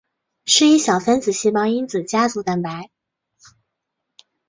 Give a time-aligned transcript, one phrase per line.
[0.45, 2.89] 是一小分子细胞因子家族蛋白。